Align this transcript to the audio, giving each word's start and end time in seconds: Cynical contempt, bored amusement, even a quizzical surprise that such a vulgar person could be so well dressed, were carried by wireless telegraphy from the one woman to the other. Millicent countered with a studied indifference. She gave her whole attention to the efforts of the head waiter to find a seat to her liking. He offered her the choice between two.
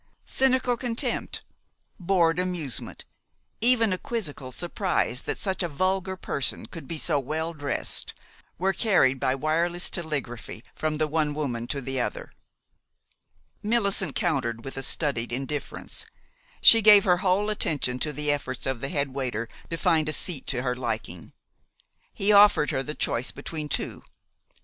Cynical 0.25 0.77
contempt, 0.77 1.43
bored 1.99 2.39
amusement, 2.39 3.05
even 3.59 3.93
a 3.93 3.99
quizzical 3.99 4.51
surprise 4.51 5.21
that 5.21 5.37
such 5.39 5.61
a 5.61 5.67
vulgar 5.67 6.17
person 6.17 6.65
could 6.65 6.87
be 6.87 6.97
so 6.97 7.19
well 7.19 7.53
dressed, 7.53 8.15
were 8.57 8.73
carried 8.73 9.19
by 9.19 9.35
wireless 9.35 9.91
telegraphy 9.91 10.63
from 10.73 10.97
the 10.97 11.07
one 11.07 11.35
woman 11.35 11.67
to 11.67 11.81
the 11.81 11.99
other. 12.01 12.31
Millicent 13.61 14.15
countered 14.15 14.65
with 14.65 14.75
a 14.75 14.81
studied 14.81 15.31
indifference. 15.31 16.07
She 16.61 16.81
gave 16.81 17.03
her 17.03 17.17
whole 17.17 17.51
attention 17.51 17.99
to 17.99 18.11
the 18.11 18.31
efforts 18.31 18.65
of 18.65 18.81
the 18.81 18.89
head 18.89 19.09
waiter 19.09 19.47
to 19.69 19.77
find 19.77 20.09
a 20.09 20.13
seat 20.13 20.47
to 20.47 20.63
her 20.63 20.75
liking. 20.75 21.31
He 22.11 22.31
offered 22.33 22.71
her 22.71 22.81
the 22.81 22.95
choice 22.95 23.29
between 23.29 23.69
two. 23.69 24.01